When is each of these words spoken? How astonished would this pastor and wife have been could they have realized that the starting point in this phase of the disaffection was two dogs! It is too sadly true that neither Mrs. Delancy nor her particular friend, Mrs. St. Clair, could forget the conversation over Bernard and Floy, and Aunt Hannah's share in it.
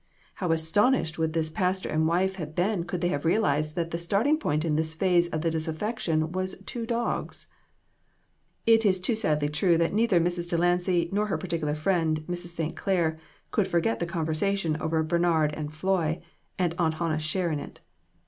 How 0.33 0.51
astonished 0.51 1.19
would 1.19 1.33
this 1.33 1.51
pastor 1.51 1.87
and 1.87 2.07
wife 2.07 2.37
have 2.37 2.55
been 2.55 2.85
could 2.85 3.01
they 3.01 3.09
have 3.09 3.23
realized 3.23 3.75
that 3.75 3.91
the 3.91 3.99
starting 3.99 4.39
point 4.39 4.65
in 4.65 4.75
this 4.75 4.95
phase 4.95 5.27
of 5.27 5.41
the 5.43 5.51
disaffection 5.51 6.31
was 6.31 6.55
two 6.65 6.87
dogs! 6.87 7.45
It 8.65 8.83
is 8.83 8.99
too 8.99 9.15
sadly 9.15 9.47
true 9.47 9.77
that 9.77 9.93
neither 9.93 10.19
Mrs. 10.19 10.49
Delancy 10.49 11.07
nor 11.11 11.27
her 11.27 11.37
particular 11.37 11.75
friend, 11.75 12.21
Mrs. 12.21 12.55
St. 12.55 12.75
Clair, 12.75 13.19
could 13.51 13.67
forget 13.67 13.99
the 13.99 14.07
conversation 14.07 14.75
over 14.81 15.03
Bernard 15.03 15.53
and 15.53 15.71
Floy, 15.71 16.19
and 16.57 16.73
Aunt 16.79 16.95
Hannah's 16.95 17.21
share 17.21 17.51
in 17.51 17.59
it. 17.59 17.81